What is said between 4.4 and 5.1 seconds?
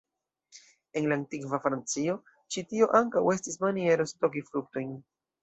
fruktojn.